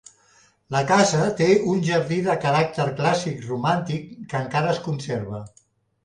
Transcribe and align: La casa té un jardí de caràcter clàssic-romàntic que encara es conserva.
La 0.75 0.79
casa 0.91 1.25
té 1.41 1.49
un 1.73 1.83
jardí 1.89 2.17
de 2.27 2.35
caràcter 2.45 2.85
clàssic-romàntic 3.01 4.09
que 4.31 4.39
encara 4.41 4.73
es 4.77 4.81
conserva. 4.87 5.43